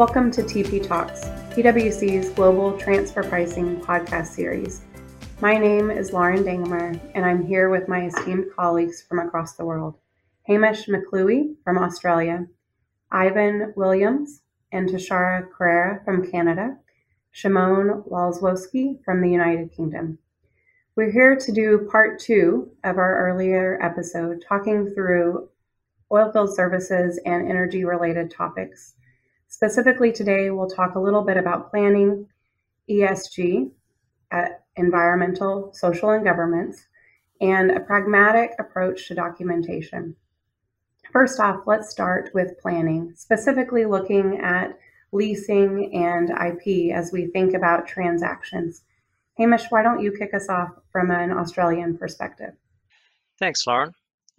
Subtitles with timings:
[0.00, 4.80] Welcome to TP Talks, PwC's global transfer pricing podcast series.
[5.42, 9.66] My name is Lauren Dangemer, and I'm here with my esteemed colleagues from across the
[9.66, 9.98] world
[10.44, 12.46] Hamish McCluey from Australia,
[13.12, 14.40] Ivan Williams
[14.72, 16.78] and Tashara Carrera from Canada,
[17.30, 20.16] Shimon Walzwowski from the United Kingdom.
[20.96, 25.50] We're here to do part two of our earlier episode, talking through
[26.10, 28.94] oilfield services and energy related topics.
[29.50, 32.28] Specifically, today we'll talk a little bit about planning,
[32.88, 33.72] ESG,
[34.30, 36.86] uh, environmental, social, and governance,
[37.40, 40.14] and a pragmatic approach to documentation.
[41.12, 44.78] First off, let's start with planning, specifically looking at
[45.10, 48.84] leasing and IP as we think about transactions.
[49.36, 52.54] Hamish, why don't you kick us off from an Australian perspective?
[53.40, 53.94] Thanks, Lauren.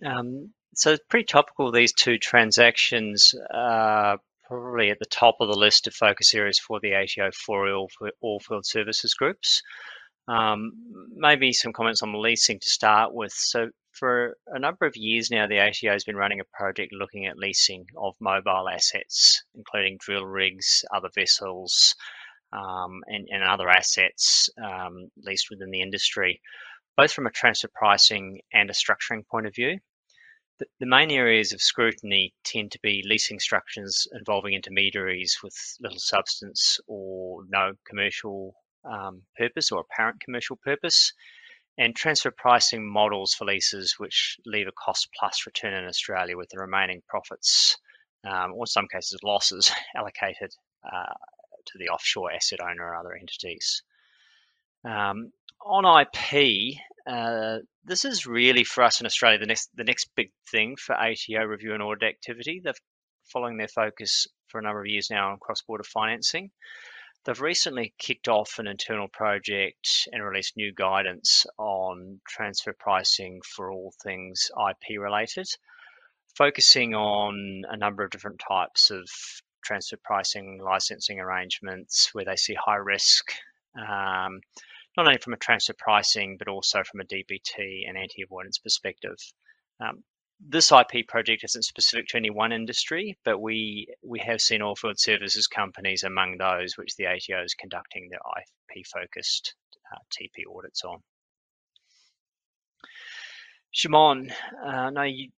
[0.06, 3.36] Um, so it's pretty topical, these two transactions.
[3.54, 4.16] Uh,
[4.52, 7.66] probably at the top of the list of focus areas for the ATO for
[8.22, 9.62] oilfield services groups.
[10.28, 10.74] Um,
[11.16, 13.32] maybe some comments on leasing to start with.
[13.32, 17.26] So, for a number of years now, the ATO has been running a project looking
[17.28, 21.96] at leasing of mobile assets, including drill rigs, other vessels,
[22.54, 26.42] um, and, and, other assets um, leased within the industry,
[26.98, 29.80] both from a transfer pricing and a structuring point of view.
[30.80, 36.80] The main areas of scrutiny tend to be leasing structures involving intermediaries with little substance
[36.88, 41.14] or no commercial um, purpose or apparent commercial purpose,
[41.78, 46.50] and transfer pricing models for leases which leave a cost plus return in Australia with
[46.50, 47.78] the remaining profits,
[48.26, 50.54] um, or in some cases losses, allocated
[50.86, 51.14] uh,
[51.66, 53.84] to the offshore asset owner or other entities.
[54.84, 55.32] Um,
[55.64, 60.32] on IP, uh, this is really for us in Australia the next the next big
[60.50, 62.62] thing for ATO review and audit activity.
[62.64, 62.74] They're
[63.32, 66.52] following their focus for a number of years now on cross-border financing.
[67.24, 73.72] They've recently kicked off an internal project and released new guidance on transfer pricing for
[73.72, 75.48] all things IP related,
[76.36, 79.08] focusing on a number of different types of
[79.64, 83.32] transfer pricing licensing arrangements where they see high risk.
[83.76, 84.42] Um,
[84.98, 89.18] not only from a transfer pricing, but also from a DPT and anti-avoidance perspective.
[89.80, 90.04] Um,
[90.40, 95.00] this IP project isn't specific to any one industry, but we we have seen oilfield
[95.00, 99.56] services companies among those which the ATO is conducting their IP focused
[99.94, 101.00] uh, TP audits on.
[103.72, 104.34] Shimon,
[104.66, 105.30] uh, no, you,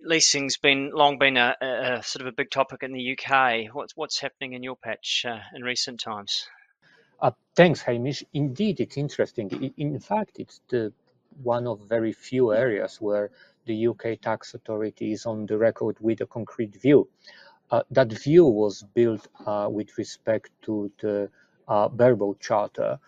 [0.00, 3.74] leasing's been long been a, a, sort of a big topic in the UK.
[3.74, 6.46] What's what's happening in your patch uh, in recent times?
[7.20, 8.24] Uh, thanks, Hamish.
[8.32, 9.72] Indeed, it's interesting.
[9.76, 10.92] In fact, it's the
[11.42, 13.30] one of very few areas where
[13.66, 17.08] the UK tax authority is on the record with a concrete view.
[17.70, 21.30] Uh, that view was built uh, with respect to the
[21.68, 22.98] uh, Bareboat Charter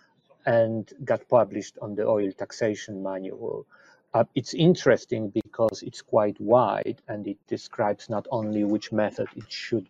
[0.46, 3.66] and got published on the Oil Taxation Manual.
[4.14, 9.50] Uh, it's interesting because it's quite wide and it describes not only which method it
[9.50, 9.88] should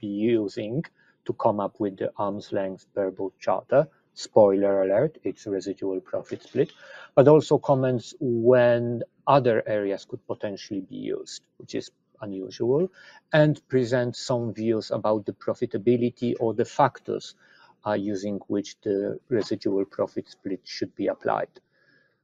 [0.00, 0.84] be using,
[1.28, 3.86] to come up with the arm's length bareboat charter.
[4.14, 6.72] Spoiler alert, it's residual profit split,
[7.14, 11.90] but also comments when other areas could potentially be used, which is
[12.22, 12.88] unusual,
[13.34, 17.34] and present some views about the profitability or the factors
[17.86, 21.60] uh, using which the residual profit split should be applied.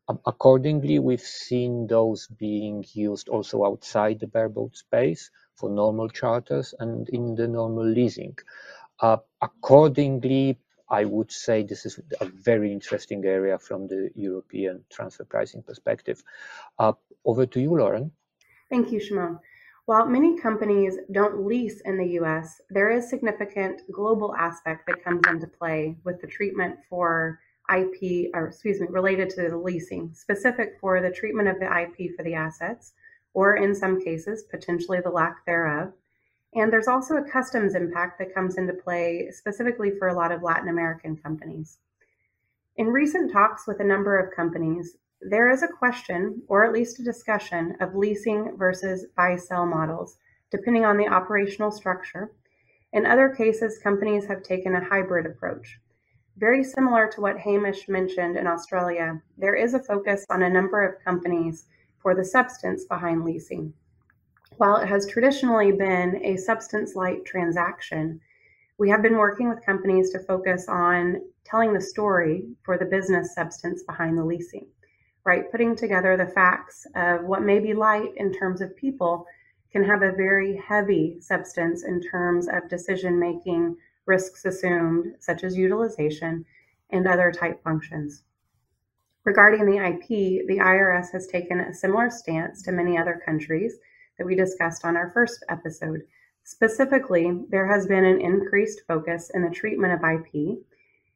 [0.08, 6.74] Um, accordingly, we've seen those being used also outside the bareboat space for normal charters
[6.78, 8.36] and in the normal leasing.
[9.00, 15.24] Uh, accordingly, I would say this is a very interesting area from the European transfer
[15.24, 16.22] pricing perspective.
[16.78, 16.92] Uh,
[17.24, 18.12] over to you, Lauren.
[18.70, 19.38] Thank you, Shimon.
[19.86, 25.22] While many companies don't lease in the US, there is significant global aspect that comes
[25.28, 27.40] into play with the treatment for
[27.74, 32.14] IP, or excuse me, related to the leasing, specific for the treatment of the IP
[32.16, 32.92] for the assets,
[33.34, 35.92] or in some cases, potentially the lack thereof,
[36.54, 40.42] and there's also a customs impact that comes into play specifically for a lot of
[40.42, 41.78] Latin American companies.
[42.76, 46.98] In recent talks with a number of companies, there is a question, or at least
[46.98, 50.18] a discussion, of leasing versus buy sell models,
[50.50, 52.30] depending on the operational structure.
[52.92, 55.80] In other cases, companies have taken a hybrid approach.
[56.36, 60.84] Very similar to what Hamish mentioned in Australia, there is a focus on a number
[60.84, 61.66] of companies
[61.98, 63.72] for the substance behind leasing.
[64.56, 68.20] While it has traditionally been a substance light transaction,
[68.78, 73.34] we have been working with companies to focus on telling the story for the business
[73.34, 74.66] substance behind the leasing,
[75.24, 75.50] right?
[75.50, 79.26] Putting together the facts of what may be light in terms of people
[79.72, 83.76] can have a very heavy substance in terms of decision making,
[84.06, 86.44] risks assumed, such as utilization,
[86.90, 88.22] and other type functions.
[89.24, 93.78] Regarding the IP, the IRS has taken a similar stance to many other countries
[94.18, 96.02] that we discussed on our first episode.
[96.44, 100.58] Specifically, there has been an increased focus in the treatment of IP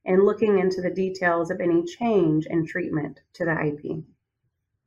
[0.07, 4.03] and looking into the details of any change in treatment to the IP.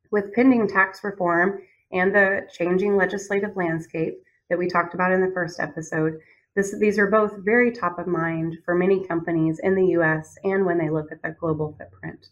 [0.09, 1.61] With pending tax reform
[1.91, 4.15] and the changing legislative landscape
[4.49, 6.19] that we talked about in the first episode,
[6.55, 10.65] this, these are both very top of mind for many companies in the US and
[10.65, 12.27] when they look at the global footprint.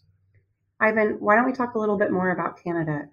[0.80, 3.08] Ivan, why don't we talk a little bit more about Canada?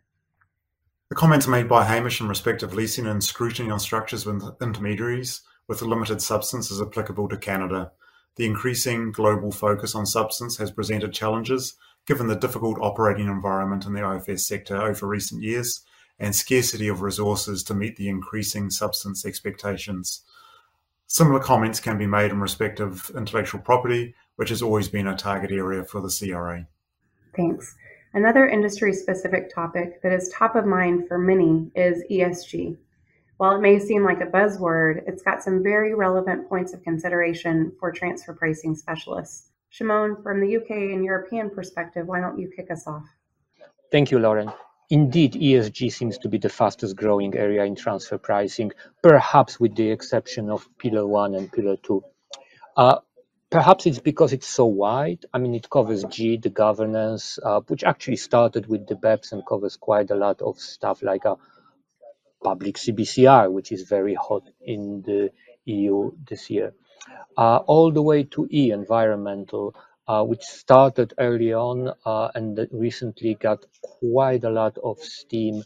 [1.10, 5.42] The comments made by Hamish in respect of leasing and scrutiny on structures with intermediaries
[5.68, 7.92] with limited substance is applicable to Canada.
[8.36, 11.76] The increasing global focus on substance has presented challenges
[12.06, 15.82] given the difficult operating environment in the OFS sector over recent years
[16.20, 20.22] and scarcity of resources to meet the increasing substance expectations.
[21.08, 25.16] Similar comments can be made in respect of intellectual property, which has always been a
[25.16, 26.68] target area for the CRA.
[27.36, 27.76] Thanks.
[28.18, 32.76] Another industry specific topic that is top of mind for many is ESG.
[33.38, 37.72] While it may seem like a buzzword, it's got some very relevant points of consideration
[37.80, 39.52] for transfer pricing specialists.
[39.70, 43.06] Shimon, from the UK and European perspective, why don't you kick us off?
[43.92, 44.52] Thank you, Lauren.
[44.90, 48.72] Indeed, ESG seems to be the fastest growing area in transfer pricing,
[49.04, 52.04] perhaps with the exception of Pillar 1 and Pillar 2.
[52.78, 52.98] Uh,
[53.50, 55.26] perhaps it's because it's so wide.
[55.34, 59.46] I mean, it covers G, the governance, uh, which actually started with the BEPS and
[59.46, 61.38] covers quite a lot of stuff like a
[62.44, 65.32] public CBCR, which is very hot in the
[65.66, 66.74] EU this year,
[67.38, 69.76] uh, all the way to E, environmental,
[70.08, 75.64] uh, which started early on uh, and recently got quite a lot of steam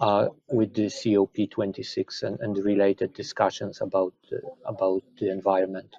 [0.00, 4.14] uh, with the COP26 and, and related discussions about,
[4.64, 5.96] about the environment.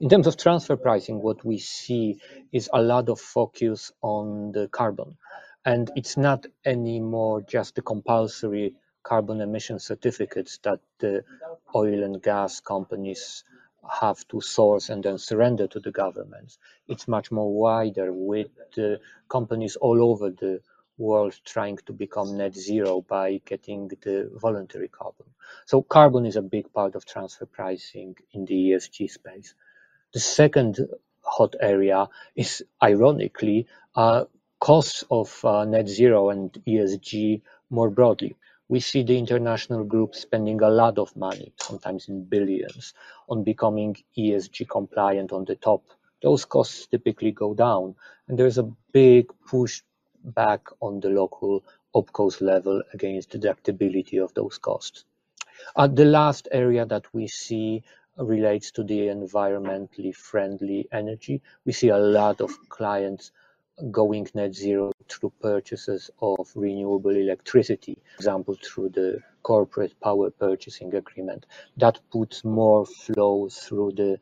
[0.00, 2.20] In terms of transfer pricing, what we see
[2.52, 5.16] is a lot of focus on the carbon.
[5.64, 11.24] And it's not anymore just the compulsory carbon emission certificates that the
[11.74, 13.44] oil and gas companies
[14.00, 16.58] have to source and then surrender to the governments.
[16.86, 18.48] It's much more wider with
[19.28, 20.60] companies all over the
[20.98, 25.26] world trying to become net zero by getting the voluntary carbon.
[25.66, 29.54] So carbon is a big part of transfer pricing in the ESG space.
[30.12, 30.80] The second
[31.22, 34.24] hot area is ironically uh,
[34.60, 38.36] costs of uh, net zero and ESG more broadly
[38.68, 42.92] we see the international group spending a lot of money, sometimes in billions,
[43.28, 45.82] on becoming ESG compliant on the top.
[46.22, 47.94] Those costs typically go down,
[48.26, 49.82] and there's a big push
[50.24, 55.04] back on the local OPCOS level against the deductibility of those costs.
[55.74, 57.82] Uh, the last area that we see
[58.16, 61.40] relates to the environmentally friendly energy.
[61.64, 63.30] We see a lot of clients
[63.90, 70.94] going net zero through purchases of renewable electricity, for example, through the corporate power purchasing
[70.94, 71.46] agreement.
[71.76, 74.18] That puts more flow through the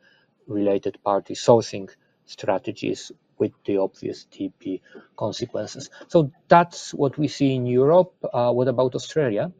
[0.47, 1.89] related party sourcing
[2.25, 4.81] strategies with the obvious TP
[5.15, 5.89] consequences.
[6.07, 8.13] So that's what we see in Europe.
[8.33, 9.51] Uh, what about Australia?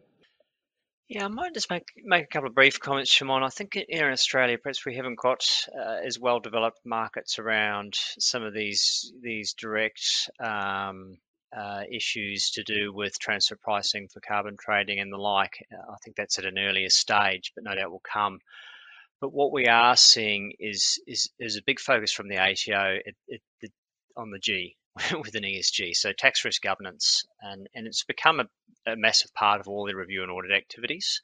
[1.10, 3.42] Yeah, I might just make make a couple of brief comments, Shimon.
[3.42, 5.42] I think in Australia, perhaps we haven't got
[5.74, 11.18] uh, as well developed markets around some of these these direct um,
[11.56, 15.66] uh, issues to do with transfer pricing for carbon trading and the like.
[15.72, 18.40] Uh, I think that's at an earlier stage, but no doubt will come.
[19.20, 23.16] But what we are seeing is is, is a big focus from the ATO at,
[23.34, 23.72] at
[24.16, 24.76] on the G
[25.12, 25.96] with an ESG.
[25.96, 28.46] So tax risk governance, and and it's become a,
[28.92, 31.22] a massive part of all the review and audit activities.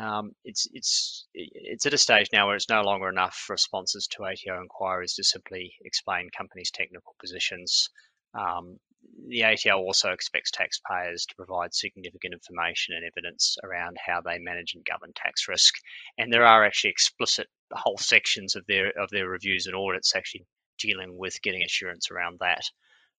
[0.00, 4.06] Um, it's it's it's at a stage now where it's no longer enough for sponsors
[4.12, 7.90] to ATO inquiries to simply explain companies' technical positions.
[8.34, 8.78] Um,
[9.28, 14.74] the ATO also expects taxpayers to provide significant information and evidence around how they manage
[14.74, 15.74] and govern tax risk,
[16.18, 20.44] and there are actually explicit whole sections of their of their reviews and audits actually
[20.78, 22.64] dealing with getting assurance around that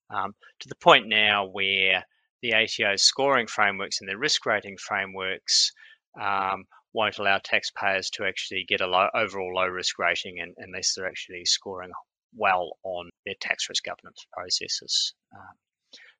[0.10, 2.04] um, to the point now where
[2.42, 5.72] the ATO's scoring frameworks and the risk rating frameworks
[6.22, 10.94] um, won't allow taxpayers to actually get a low, overall low risk rating and, unless
[10.94, 11.92] they're actually scoring
[12.36, 15.14] well on their tax risk governance processes.
[15.34, 15.56] Um,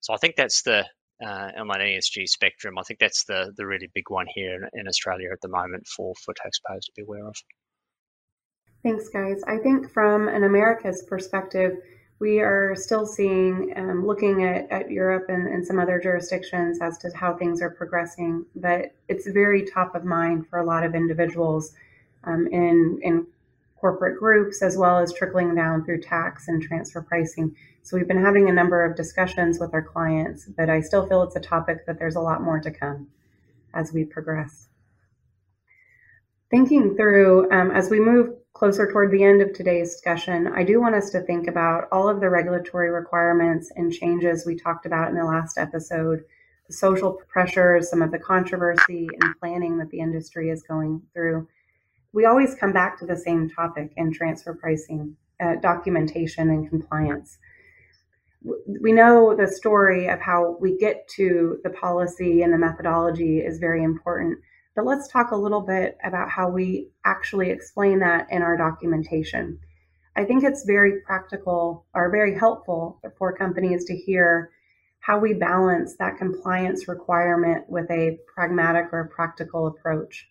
[0.04, 0.86] so I think that's the
[1.26, 2.78] uh, on that ESG spectrum.
[2.78, 5.88] I think that's the the really big one here in, in Australia at the moment
[5.88, 7.36] for for taxpayers to be aware of.
[8.84, 9.42] Thanks, guys.
[9.48, 11.72] I think from an America's perspective,
[12.20, 16.98] We are still seeing, um, looking at, at Europe and, and some other jurisdictions as
[17.00, 20.96] to how things are progressing, but it's very top of mind for a lot of
[20.96, 21.74] individuals
[22.24, 23.28] um, in, in
[23.84, 27.54] corporate groups as well as trickling down through tax and transfer pricing.
[27.82, 31.22] So we've been having a number of discussions with our clients, but I still feel
[31.22, 33.10] it's a topic that there's a lot more to come
[33.74, 34.70] as we progress.
[36.50, 40.80] Thinking through, um, as we move closer toward the end of today's discussion, I do
[40.80, 45.10] want us to think about all of the regulatory requirements and changes we talked about
[45.10, 46.24] in the last episode,
[46.68, 51.50] the social pressures, some of the controversy and planning that the industry is going through.
[52.14, 57.38] We always come back to the same topic in transfer pricing, uh, documentation, and compliance.
[58.82, 63.58] We know the story of how we get to the policy and the methodology is
[63.58, 64.40] very important
[64.76, 69.60] but let's talk a little bit about how we actually explain that in our documentation.
[70.16, 74.52] I think it's very practical or very helpful for companies to hear
[75.00, 80.28] how we balance that compliance requirement with a pragmatic or practical approach.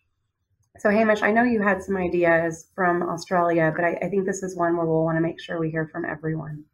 [0.78, 4.42] So, Hamish, I know you had some ideas from Australia, but I, I think this
[4.42, 6.64] is one where we'll want to make sure we hear from everyone.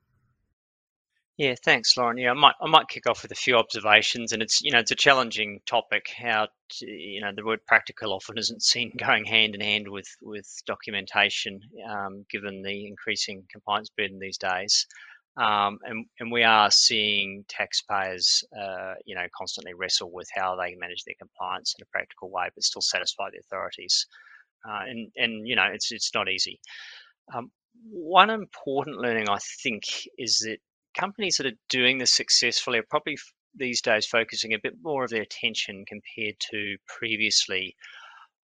[1.39, 2.19] Yeah, thanks, Lauren.
[2.19, 4.81] Yeah, I might I might kick off with a few observations, and it's you know
[4.81, 6.07] it's a challenging topic.
[6.17, 10.09] How to, you know the word practical often isn't seen going hand in hand with
[10.21, 14.87] with documentation, um, given the increasing compliance burden these days.
[15.39, 20.75] Um, and and we are seeing taxpayers, uh, you know, constantly wrestle with how they
[20.75, 24.07] manage their compliance in a practical way, but still satisfy the authorities.
[24.69, 26.59] Uh, and and you know, it's it's not easy.
[27.33, 27.53] Um,
[27.91, 29.85] one important learning I think
[30.19, 30.59] is that
[30.99, 33.17] companies that are doing this successfully are probably
[33.55, 37.77] these days focusing a bit more of their attention compared to previously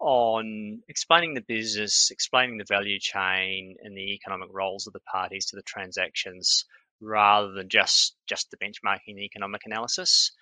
[0.01, 5.47] on explaining the business, explaining the value chain and the economic roles of the parties
[5.47, 6.65] to the transactions,
[7.05, 10.33] rather than just just the benchmarking and economic analysis.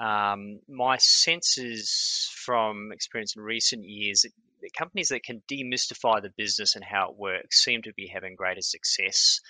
[0.00, 6.22] Um, my sense is from experience in recent years that the companies that can demystify
[6.22, 9.40] the business and how it works seem to be having greater success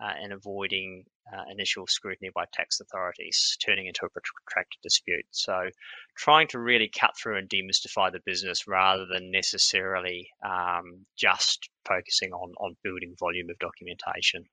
[0.00, 5.26] uh, and avoiding uh, initial scrutiny by tax authorities, turning into a protracted dispute.
[5.30, 5.68] So,
[6.16, 12.32] trying to really cut through and demystify the business rather than necessarily um, just focusing
[12.32, 14.44] on, on building volume of documentation.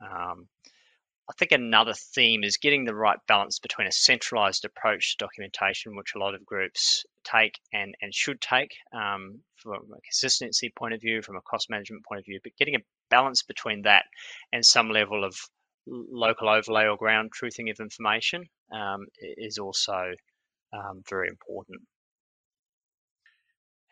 [0.00, 0.48] Um,
[1.30, 5.96] I think another theme is getting the right balance between a centralized approach to documentation,
[5.96, 10.94] which a lot of groups take and, and should take um, from a consistency point
[10.94, 14.04] of view, from a cost management point of view, but getting a balance between that
[14.52, 15.36] and some level of
[15.86, 20.12] local overlay or ground truthing of information um, is also
[20.72, 21.80] um, very important.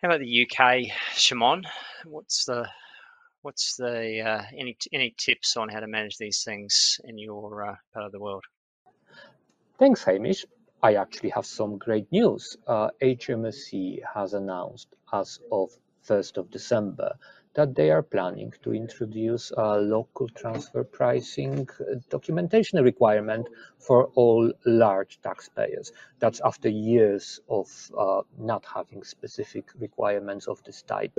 [0.02, 1.64] How about the UK, Shimon?
[2.04, 2.68] What's the
[3.42, 7.76] what's the uh, any any tips on how to manage these things in your uh,
[7.92, 8.44] part of the world?
[9.78, 10.44] Thanks, Hamish.
[10.82, 12.56] I actually have some great news.
[12.66, 15.70] Uh, HMRC has announced as of
[16.06, 17.14] 1st of December
[17.54, 24.52] that they are planning to introduce a local transfer pricing uh, documentation requirement for all
[24.64, 25.92] large taxpayers.
[26.20, 27.68] That's after years of
[27.98, 31.18] uh, not having specific requirements of this type.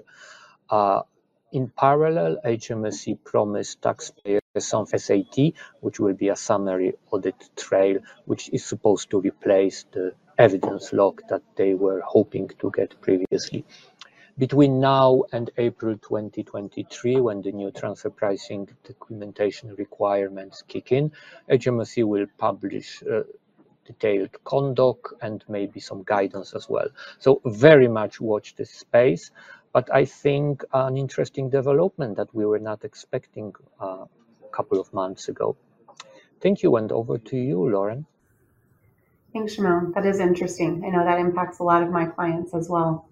[0.69, 1.01] Uh,
[1.51, 8.49] in parallel, HMRC promised taxpayers some SAT, which will be a summary audit trail, which
[8.49, 13.65] is supposed to replace the evidence log that they were hoping to get previously.
[14.37, 21.11] Between now and April 2023, when the new transfer pricing documentation requirements kick in,
[21.49, 23.23] HMRC will publish uh,
[23.85, 26.87] detailed conduct and maybe some guidance as well.
[27.19, 29.31] So very much watch this space.
[29.73, 34.05] But I think an interesting development that we were not expecting uh,
[34.43, 35.55] a couple of months ago.
[36.41, 38.05] Thank you, and over to you, Lauren.
[39.31, 39.93] Thanks, Shimon.
[39.93, 40.83] That is interesting.
[40.85, 43.07] I know that impacts a lot of my clients as well.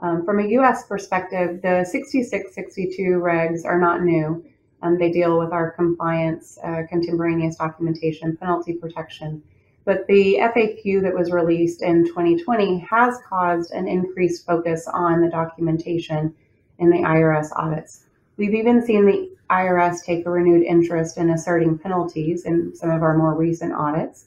[0.00, 4.44] Um, from a US perspective, the 6662 regs are not new.
[4.82, 9.42] Um, they deal with our compliance, uh, contemporaneous documentation, penalty protection.
[9.90, 15.28] But the FAQ that was released in 2020 has caused an increased focus on the
[15.28, 16.32] documentation
[16.78, 18.04] in the IRS audits.
[18.36, 23.02] We've even seen the IRS take a renewed interest in asserting penalties in some of
[23.02, 24.26] our more recent audits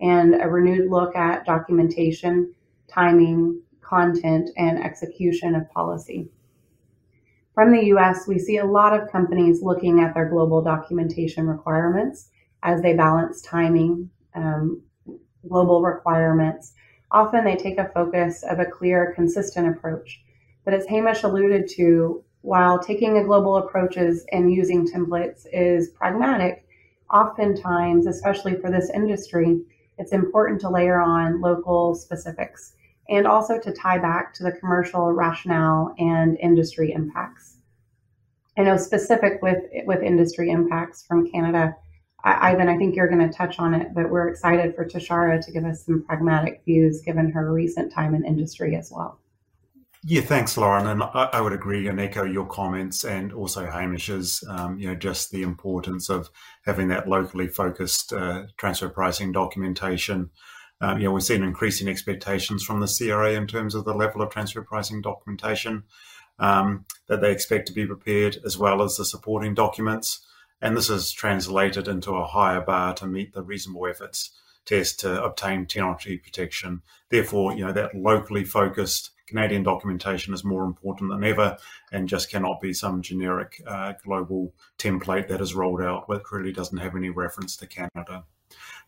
[0.00, 2.52] and a renewed look at documentation,
[2.88, 6.28] timing, content, and execution of policy.
[7.54, 12.30] From the US, we see a lot of companies looking at their global documentation requirements
[12.64, 14.82] as they balance timing, um,
[15.48, 16.72] global requirements.
[17.10, 20.22] Often they take a focus of a clear, consistent approach.
[20.64, 26.66] But as Hamish alluded to, while taking a global approaches and using templates is pragmatic,
[27.10, 29.60] oftentimes, especially for this industry,
[29.98, 32.74] it's important to layer on local specifics
[33.08, 37.58] and also to tie back to the commercial rationale and industry impacts.
[38.56, 41.76] I know specific with with industry impacts from Canada.
[42.24, 45.52] Ivan, I think you're going to touch on it, but we're excited for Tashara to
[45.52, 49.20] give us some pragmatic views given her recent time in industry as well.
[50.06, 50.86] Yeah, thanks, Lauren.
[50.86, 54.94] And I, I, would agree and echo your comments and also Hamish's, um, you know,
[54.94, 56.28] just the importance of
[56.66, 60.30] having that locally focused uh, transfer pricing documentation.
[60.82, 64.20] Um, you know, we've seen increasing expectations from the CRA in terms of the level
[64.20, 65.84] of transfer pricing documentation
[66.38, 70.22] um, that they expect to be prepared, as well as the supporting documents.
[70.64, 74.30] And this is translated into a higher bar to meet the reasonable efforts
[74.64, 76.80] test to obtain technology protection.
[77.10, 81.58] Therefore, you know, that locally focused Canadian documentation is more important than ever
[81.92, 86.52] and just cannot be some generic uh, global template that is rolled out which really
[86.52, 88.24] doesn't have any reference to Canada.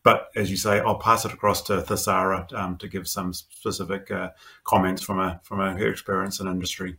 [0.02, 4.11] But as you say, I'll pass it across to Tashara um, to give some specific
[4.11, 4.30] uh,
[4.64, 6.97] comments from a from a, her experience in industry.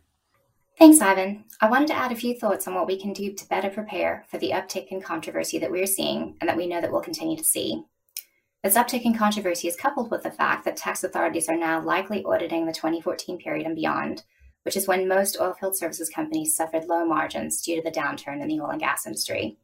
[0.78, 1.42] Thanks, Ivan.
[1.60, 4.24] I wanted to add a few thoughts on what we can do to better prepare
[4.28, 7.36] for the uptick in controversy that we're seeing and that we know that we'll continue
[7.36, 7.82] to see.
[8.62, 12.22] This uptick in controversy is coupled with the fact that tax authorities are now likely
[12.22, 14.22] auditing the 2014 period and beyond,
[14.62, 18.46] which is when most oilfield services companies suffered low margins due to the downturn in
[18.46, 19.58] the oil and gas industry.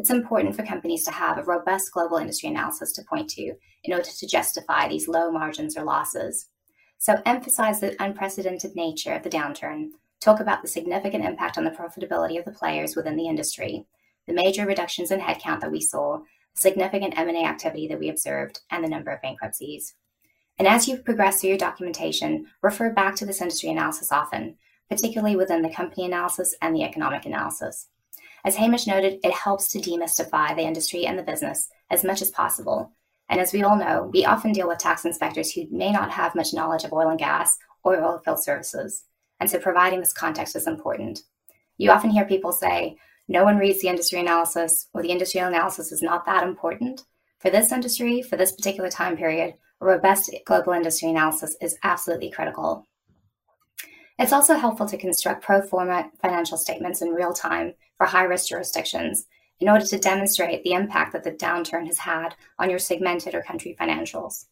[0.00, 3.54] It's important for companies to have a robust global industry analysis to point to
[3.84, 6.48] in order to justify these low margins or losses.
[6.98, 9.90] So emphasize the unprecedented nature of the downturn,
[10.20, 13.86] talk about the significant impact on the profitability of the players within the industry,
[14.26, 16.20] the major reductions in headcount that we saw,
[16.54, 19.94] significant M&A activity that we observed, and the number of bankruptcies.
[20.58, 24.56] And as you progress through your documentation, refer back to this industry analysis often,
[24.90, 27.88] particularly within the company analysis and the economic analysis.
[28.44, 32.30] As Hamish noted, it helps to demystify the industry and the business as much as
[32.30, 32.92] possible.
[33.28, 36.34] And as we all know, we often deal with tax inspectors who may not have
[36.34, 39.04] much knowledge of oil and gas or oil field services.
[39.40, 41.22] And so providing this context is important.
[41.78, 45.92] You often hear people say, no one reads the industry analysis, or the industry analysis
[45.92, 47.04] is not that important.
[47.38, 52.30] For this industry, for this particular time period, a robust global industry analysis is absolutely
[52.30, 52.86] critical.
[54.18, 58.48] It's also helpful to construct pro forma financial statements in real time for high risk
[58.48, 59.26] jurisdictions
[59.60, 63.42] in order to demonstrate the impact that the downturn has had on your segmented or
[63.42, 64.46] country financials.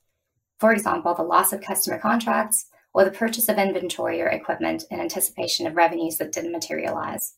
[0.58, 2.66] For example, the loss of customer contracts
[2.98, 7.34] or the purchase of inventory or equipment in anticipation of revenues that didn't materialize.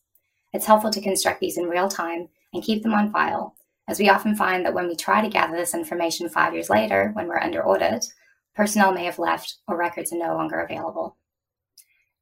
[0.53, 3.55] It's helpful to construct these in real time and keep them on file,
[3.87, 7.11] as we often find that when we try to gather this information five years later,
[7.13, 8.11] when we're under audit,
[8.55, 11.15] personnel may have left or records are no longer available.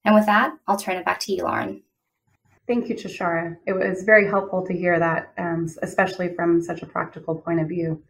[0.04, 1.82] And with that, I'll turn it back to you, Lauren.
[2.68, 3.56] Thank you, Tashara.
[3.66, 7.70] It was very helpful to hear that, um, especially from such a practical point of
[7.70, 8.04] view.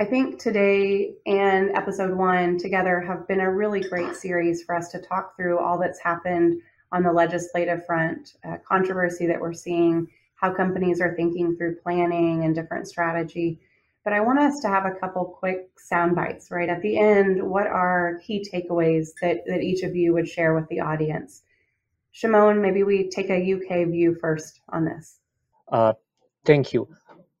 [0.00, 4.90] I think today and episode one together have been a really great series for us
[4.90, 10.06] to talk through all that's happened on the legislative front, uh, controversy that we're seeing,
[10.36, 13.58] how companies are thinking through planning and different strategy.
[14.04, 16.68] But I want us to have a couple quick sound bites, right?
[16.68, 20.68] At the end, what are key takeaways that, that each of you would share with
[20.68, 21.42] the audience?
[22.12, 25.18] Shimon, maybe we take a UK view first on this.
[25.72, 25.94] Uh,
[26.44, 26.88] thank you.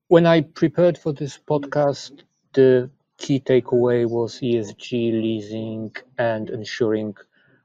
[0.08, 7.16] When I prepared for this podcast, the key takeaway was ESG leasing and ensuring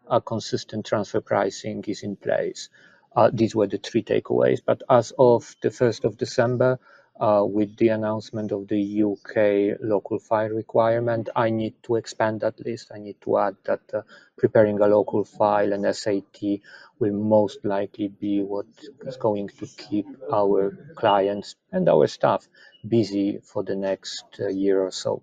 [0.07, 2.69] a consistent transfer pricing is in place.
[3.15, 4.61] Uh, these were the three takeaways.
[4.65, 6.79] But as of the 1st of December,
[7.23, 12.59] uh, with the announcement of the UK local file requirement, I need to expand that
[12.65, 12.91] list.
[12.93, 14.01] I need to add that uh,
[14.37, 16.59] preparing a local file and SAT
[16.99, 18.65] will most likely be what
[19.07, 22.45] is going to keep our clients and our staff
[22.85, 25.21] busy for the next uh, year or so.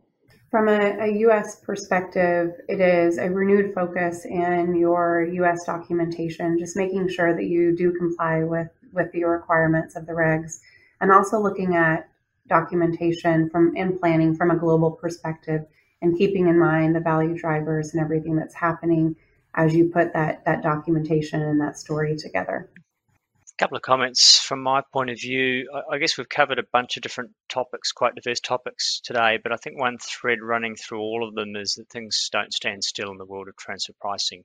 [0.51, 6.77] From a, a, US perspective, it is a renewed focus in your US documentation, just
[6.77, 10.61] making sure that you do comply with, with the requirements of the regs,
[11.01, 12.09] and also looking at
[12.49, 15.65] documentation from in planning from a global perspective
[16.03, 19.15] and keeping in mind the value drivers and everything that's happening
[19.55, 24.63] as you put that that documentation and that story together A couple of comments from
[24.63, 25.71] my point of view.
[25.91, 29.57] I guess we've covered a bunch of different topics, quite diverse topics today, but I
[29.57, 33.19] think one thread running through all of them is that things don't stand still in
[33.19, 34.45] the world of transfer pricing.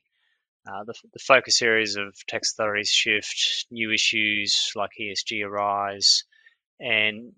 [0.67, 6.23] Uh, the, the, focus areas of tax authorities shift, new issues like ESG arise,
[6.79, 7.31] and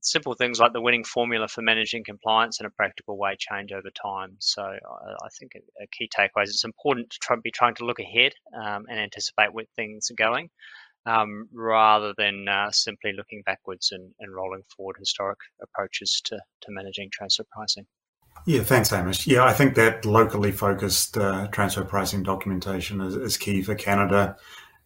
[0.00, 3.90] simple things like the winning formula for managing compliance in a practical way change over
[3.90, 4.36] time.
[4.38, 7.84] So I, think a, a, key takeaway is it's important to try, be trying to
[7.84, 10.50] look ahead um, and anticipate where things are going
[11.06, 16.68] um, rather than uh, simply looking backwards and, and rolling forward historic approaches to, to
[16.70, 17.86] managing transfer pricing.
[18.46, 19.26] Yeah, thanks, Hamish.
[19.26, 24.36] Yeah, I think that locally focused uh, transfer pricing documentation is, is, key for Canada.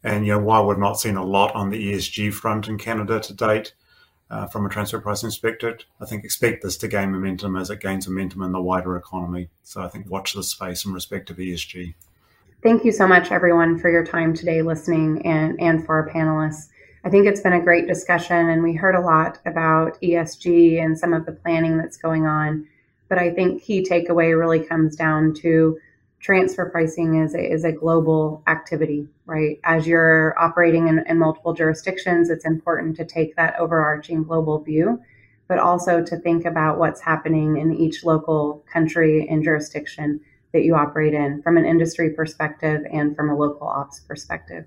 [0.07, 3.19] And, you know, while we've not seen a lot on the ESG front in Canada
[3.19, 3.75] to date,
[4.31, 7.81] uh, from a transfer pricing perspective, I think expect this to gain momentum as it
[7.81, 9.51] gains momentum in the wider economy.
[9.64, 11.95] So I think watch this space in respect of ESG.
[12.62, 16.69] Thank you so much, everyone, for your time today listening and, and for our panelists.
[17.05, 20.97] I think it's been a great discussion, and we heard a lot about ESG and
[20.97, 22.69] some of the planning that's going on.
[23.09, 25.79] But I think key takeaway really comes down to
[26.21, 29.61] transfer pricing is a, is a global activity, right?
[29.65, 35.01] As you're operating in, in multiple jurisdictions, it's important to take that overarching global view,
[35.49, 40.21] but also to think about what's happening in each local country and jurisdiction
[40.53, 44.67] that you operate in from an industry perspective and from a local ops perspective.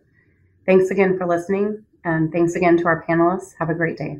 [0.65, 1.83] Thanks again for listening.
[2.05, 3.55] And thanks again to our panelists.
[3.59, 4.19] Have a great day.